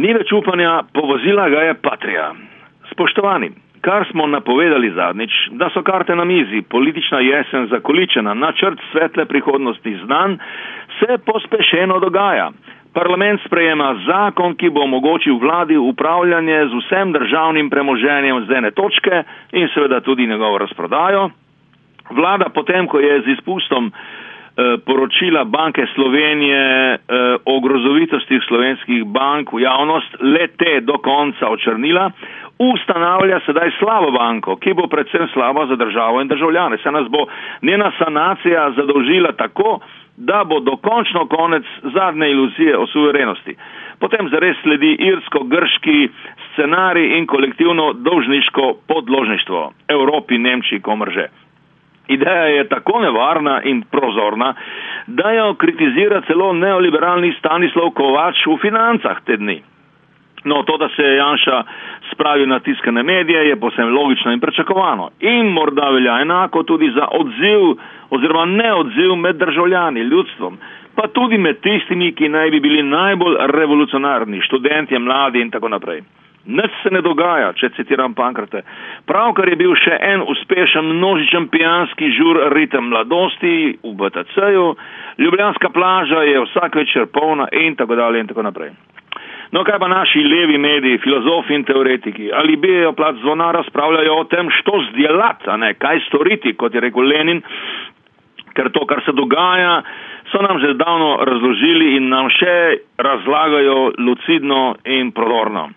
[0.00, 2.30] Ni več upanja, povozila ga je Patrija.
[2.94, 3.50] Spoštovani,
[3.84, 9.92] kar smo napovedali zadnjič, da so karte na mizi, politična jesen zakoličena, načrt svetle prihodnosti
[10.04, 10.38] znan,
[10.98, 12.48] se pospešeno dogaja.
[12.96, 19.22] Parlament sprejema zakon, ki bo omogočil vladi upravljanje z vsem državnim premoženjem z ene točke
[19.52, 21.28] in seveda tudi njegovo razprodajo.
[22.10, 23.92] Vlada potem, ko je z izpustom
[24.86, 26.98] poročila Banke Slovenije eh,
[27.44, 32.10] o grozovitostih slovenskih bank v javnost, le te do konca očrnila,
[32.58, 36.78] ustanavlja sedaj slabo banko, ki bo predvsem slaba za državo in državljane.
[36.82, 37.26] Se nas bo
[37.62, 39.80] njena sanacija zadolžila tako,
[40.16, 43.56] da bo dokončno konec zadnje iluzije o suverenosti.
[44.00, 46.08] Potem zares sledi irsko-grški
[46.52, 51.26] scenarij in kolektivno dolžniško podložništvo Evropi, Nemčiji, komrže.
[52.10, 54.54] Ideja je tako nevarna in prozorna,
[55.06, 59.60] da jo kritizira celo neoliberalni Stanislav Kovač v financah te dni.
[60.44, 61.62] No, to, da se je Janša
[62.12, 65.10] spravil na tiskane medije, je posebno logično in pričakovano.
[65.20, 67.60] In morda velja enako tudi za odziv
[68.10, 70.58] oziroma neodziv med državljani, ljudstvom,
[70.96, 76.02] pa tudi med tistimi, ki naj bi bili najbolj revolucionarni, študentje, mladi in tako naprej.
[76.46, 78.62] Nič se ne dogaja, če citiram Pankrate.
[79.06, 84.66] Pravkar je bil še en uspešen množičen pijanski žur ritem mladosti v BTC-ju,
[85.20, 88.70] Ljubljanska plaža je vsak večer polna in tako dalje in tako naprej.
[89.52, 92.30] No, kaj pa naši levi mediji, filozofi in teoretiki?
[92.32, 96.80] Ali bijajo plat zvona, razpravljajo o tem, što zdjelat, a ne, kaj storiti, kot je
[96.80, 97.42] rekel Lenin,
[98.54, 99.82] ker to, kar se dogaja,
[100.30, 105.68] so nam že davno razložili in nam še razlagajo lucidno in prodorno.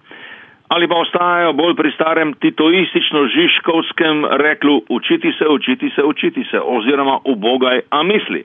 [0.73, 7.19] Ali pa ostajajo bolj pri starem titoistično-žiškovskem reklu učiti se, učiti se, učiti se oziroma
[7.25, 8.43] ubogaj, a misli.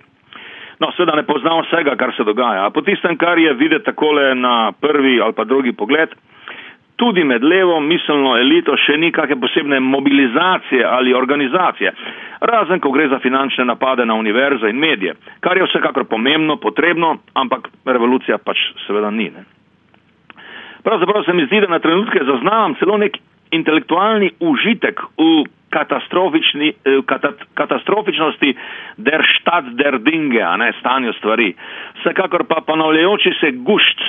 [0.81, 2.71] No, seveda ne poznam vsega, kar se dogaja.
[2.71, 6.09] Po tistem, kar je videti takole na prvi ali pa drugi pogled,
[6.97, 11.93] tudi med levo miselno elito še ni kakšne posebne mobilizacije ali organizacije,
[12.41, 17.17] razen ko gre za finančne napade na univerze in medije, kar je vsekakor pomembno, potrebno,
[17.35, 19.31] ampak revolucija pač seveda ni.
[19.31, 19.58] Ne.
[20.83, 23.19] Pravzaprav se mi zdi, da na trenutke zaznavam celo nek
[23.51, 28.55] intelektualni užitek v katastrofični, eh, katat, katastrofičnosti
[28.97, 31.55] der štat der dinge, a ne stanju stvari.
[32.01, 34.01] Vsekakor pa ponavljajoči se gušč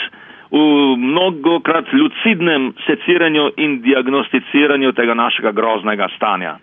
[0.51, 0.57] v
[0.97, 6.57] mnogokrat lucidnem seciranju in diagnosticiranju tega našega groznega stanja.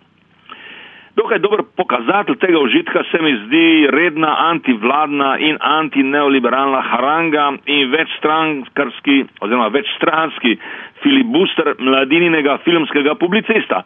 [1.16, 9.24] Dokaj dober pokazatelj tega užitka se mi zdi redna antivladna in antineoliberalna haranga in večstrankarski
[9.40, 10.56] oziroma večstranski
[11.02, 13.82] filibuster mladininega filmskega publicista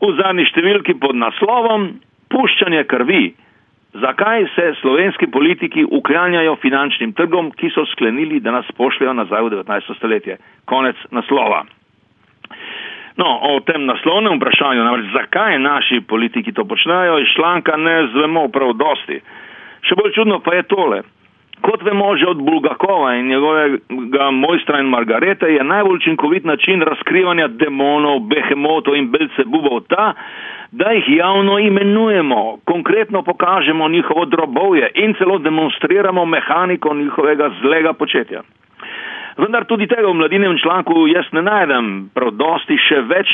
[0.00, 1.92] v zadnji številki pod naslovom
[2.32, 3.34] Puščanje krvi.
[4.00, 9.50] Zakaj se slovenski politiki uklanjajo finančnim trgom, ki so sklenili, da nas pošljajo nazaj v
[9.58, 9.96] 19.
[9.98, 10.38] stoletje?
[10.64, 11.66] Konec naslova.
[13.16, 18.46] No, o tem naslovnem vprašanju, namreč zakaj naši politiki to počnejo, iz članka ne zvemo
[18.48, 19.20] prav dosti.
[19.82, 21.02] Še bolj čudno pa je tole.
[21.62, 27.48] Kot vemo že od Bulgakova in njegovega mojstra in Margarete, je najbolj učinkovit način razkrivanja
[27.48, 30.12] demonov, behemotov in belcebubov ta,
[30.72, 38.42] da jih javno imenujemo, konkretno pokažemo njihovo drobovje in celo demonstriramo mehaniko njihovega zlega početja.
[39.36, 43.28] Vendar tudi tega v mladinem članku jaz ne najdem prav dosti še več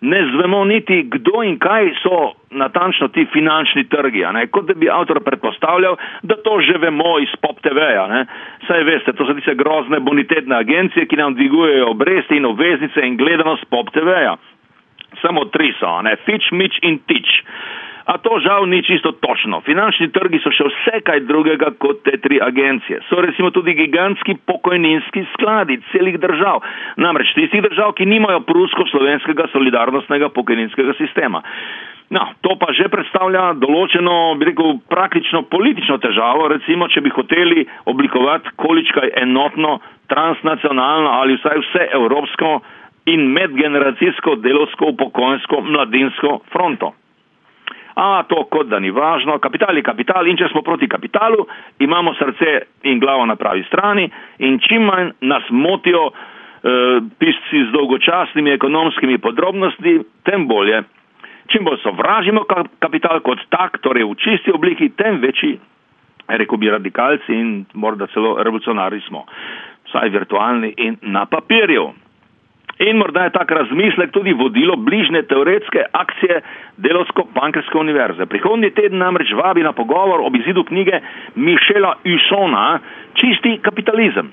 [0.00, 4.24] ne zvemo niti, kdo in kaj so natančno ti finančni trgi.
[4.50, 8.24] Kot da bi avtor predpostavljal, da to že vemo iz pop TV-ja.
[8.66, 13.16] Saj veste, to so tiste grozne bonitetne agencije, ki nam dvigujejo obresti in obveznice in
[13.16, 14.36] gledanost pop TV-ja.
[15.22, 16.16] Samo tri so, ne?
[16.24, 17.44] Fitch, Mitch in Titch.
[18.10, 19.60] A to žal ni čisto točno.
[19.62, 23.04] Finančni trgi so še vse kaj drugega kot te tri agencije.
[23.06, 26.58] So recimo tudi gigantski pokojninski skladi celih držav.
[26.98, 31.44] Namreč tistih držav, ki nimajo prusko-slovenskega solidarnostnega pokojninskega sistema.
[32.10, 37.62] No, to pa že predstavlja določeno, bi rekel, praktično politično težavo, recimo, če bi hoteli
[37.86, 39.76] oblikovati količkaj enotno,
[40.10, 42.56] transnacionalno ali vsaj vse evropsko
[43.14, 46.90] in medgeneracijsko delovsko upokojensko mladinsko fronto
[48.00, 51.44] a to kot da ni važno, kapital je kapital in če smo proti kapitalu,
[51.84, 52.54] imamo srce
[52.88, 54.06] in glavo na pravi strani
[54.38, 60.80] in čim manj nas motijo eh, pisci z dolgočasnimi ekonomskimi podrobnosti, tem bolje.
[61.52, 62.46] Čim bolj sovražimo
[62.80, 65.58] kapital kot tak, torej v čisti obliki, tem večji,
[66.40, 69.26] rekel bi radikalci in morda celo revolucionari smo,
[69.90, 71.90] vsaj virtualni in na papirju.
[72.80, 76.40] In morda je tak razmislek tudi vodilo bližnje teoretske akcije
[76.76, 78.26] Delovsko-Bankarske univerze.
[78.26, 81.00] Prihodnji teden namreč vabi na pogovor ob izidu knjige
[81.36, 82.78] Mišela Usona
[83.14, 84.30] Čisti kapitalizem.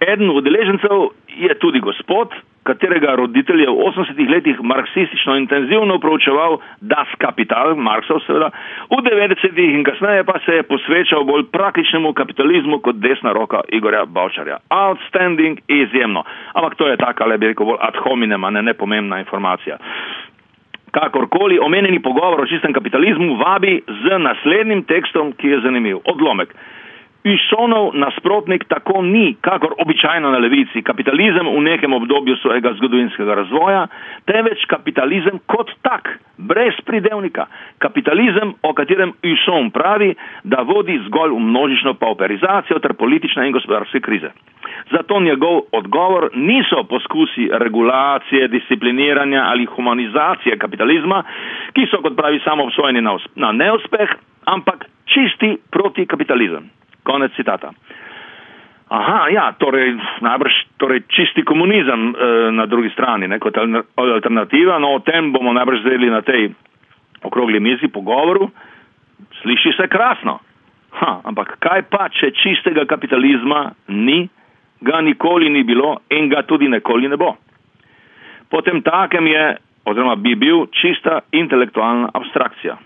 [0.00, 2.34] Eden od deležencev je tudi gospod,
[2.66, 8.50] katerega roditelj je v 80-ih letih marksistično intenzivno proučeval Das Kapital, Marksov seveda,
[8.90, 14.04] v 90-ih in kasneje pa se je posvečal bolj praktičnemu kapitalizmu kot desna roka Igorja
[14.04, 14.58] Bavčarja.
[14.70, 16.24] Outstanding, izjemno.
[16.54, 19.78] Ampak to je taka, le bi rekel, bolj ad hominem, a ne nepomembna informacija.
[20.90, 26.00] Kakorkoli, omenjeni pogovor o čistem kapitalizmu vabi z naslednjim tekstom, ki je zanimiv.
[26.04, 26.54] Odlomek.
[27.26, 33.86] Išonov nasprotnik tako ni, kakor običajno na levici, kapitalizem v nekem obdobju svojega zgodovinskega razvoja,
[34.30, 37.48] temveč kapitalizem kot tak, brez pridevnika.
[37.82, 40.12] Kapitalizem, o katerem Išon pravi,
[40.44, 44.30] da vodi zgolj v množično pauperizacijo ter politične in gospodarske krize.
[44.94, 51.24] Zato njegov odgovor niso poskusi regulacije, discipliniranja ali humanizacije kapitalizma,
[51.74, 53.02] ki so, kot pravi, samo obsojeni
[53.34, 54.14] na neuspeh,
[54.44, 56.70] ampak čisti protikapitalizem.
[57.06, 57.70] Konec citata.
[58.86, 62.14] Aha, ja, torej, najbrž torej, čisti komunizem e,
[62.54, 63.58] na drugi strani, ne, kot
[63.98, 66.52] alternativa, no o tem bomo najbrž zdeli na tej
[67.26, 68.50] okrogli mizi pogovoru.
[69.42, 70.38] Sliši se krasno.
[71.00, 74.28] Ha, ampak kaj pa, če čistega kapitalizma ni,
[74.80, 77.34] ga nikoli ni bilo in ga tudi nikoli ne bo.
[78.50, 79.44] Potem takem je,
[79.84, 82.78] oziroma bi bil čista intelektualna abstrakcija.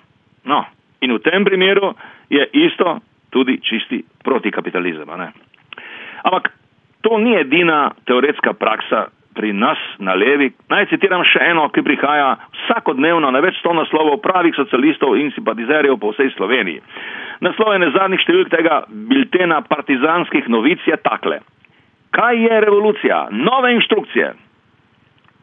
[0.49, 0.65] No,
[1.05, 1.93] in v tem primeru
[2.33, 5.11] je isto tudi čisti protikapitalizem.
[6.23, 6.53] Ampak
[7.03, 10.51] to ni edina teoretska praksa pri nas na levi.
[10.69, 12.35] Naj citiram še eno, ki prihaja
[12.65, 16.83] vsakodnevno na več sto naslovov pravih socialistov in simpatizerjev po vsej Sloveniji.
[17.41, 21.41] Naslov je zadnjih številk tega biltena partizanskih novic je takle.
[22.11, 23.29] Kaj je revolucija?
[23.31, 24.35] Nove inštrukcije.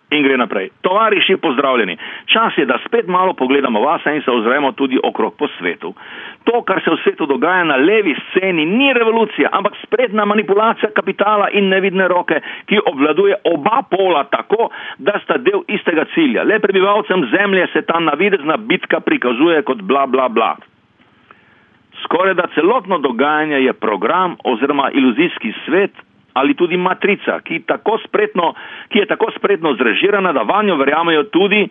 [0.09, 0.69] In gre naprej.
[0.81, 1.97] Tovariši, pozdravljeni.
[2.25, 5.93] Čas je, da spet malo pogledamo vase in se ozremo tudi okrog po svetu.
[6.43, 11.49] To, kar se v svetu dogaja na levi sceni, ni revolucija, ampak spredna manipulacija kapitala
[11.51, 16.43] in nevidne roke, ki obvladuje oba pola tako, da sta del istega cilja.
[16.43, 20.55] Le prebivalcem zemlje se ta navidezna bitka prikazuje kot bla bla bla.
[22.03, 25.91] Skoraj da celotno dogajanje je program oziroma iluzijski svet,
[26.37, 27.63] ali tudi matrica, ki,
[28.05, 28.53] spretno,
[28.93, 31.65] ki je tako spretno zrežirana, da vanjo verjamejo tudi,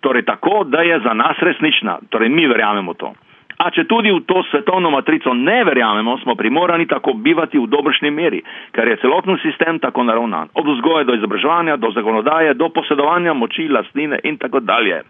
[0.00, 3.14] torej tako, da je za nas resnična, torej mi verjamemo to.
[3.56, 8.12] A če tudi v to svetovno matrico ne verjamemo, smo primorani tako bivati v dobršni
[8.12, 8.42] meri,
[8.76, 10.52] ker je celoten sistem tako naravnan.
[10.52, 15.00] Od vzgoje do izobraževanja, do zakonodaje, do posedovanja moči, lastnine in tako dalje.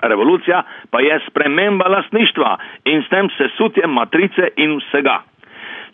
[0.00, 5.20] Revolucija pa je sprememba lastništva in s tem sesutje matrice in vsega.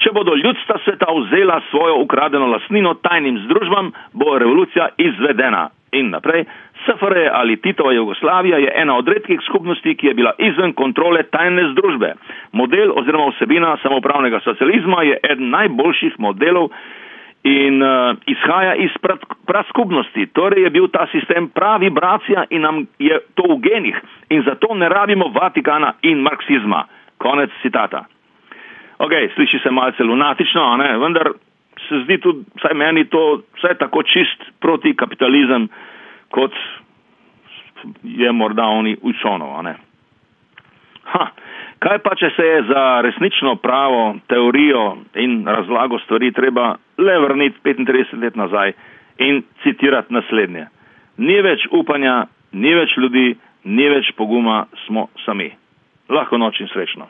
[0.02, 5.68] Če bodo ljudstva sveta vzela svojo ukradeno lasnino tajnim združbam, bo revolucija izvedena.
[5.94, 6.44] In naprej,
[6.84, 11.68] SFRJ ali Titova Jugoslavija je ena od redkih skupnosti, ki je bila izven kontrole tajne
[11.72, 12.12] združbe.
[12.52, 16.68] Model oziroma vsebina samoupravnega socializma je eden najboljših modelov
[17.44, 18.90] in uh, izhaja iz
[19.46, 20.26] praskupnosti.
[20.26, 24.00] Torej je bil ta sistem pravi vibracija in nam je to v genih.
[24.30, 26.84] In zato ne rabimo Vatikana in marksizma.
[27.18, 28.04] Konec citata.
[28.98, 30.98] Ok, sliši se malce lunatično, ne?
[30.98, 31.32] vendar
[31.88, 35.68] se zdi tudi, vsaj meni, to vse tako čist proti kapitalizem,
[36.30, 36.52] kot
[38.02, 39.56] je morda oni učonov.
[41.84, 44.84] Kaj pa, če se je za resnično pravo teorijo
[45.20, 48.72] in razlago stvari treba le vrniti 35 let nazaj
[49.18, 50.66] in citirati naslednje.
[51.16, 53.34] Ni več upanja, ni več ljudi,
[53.64, 55.50] ni več poguma, smo sami.
[56.08, 57.08] Lahko noč in srečno.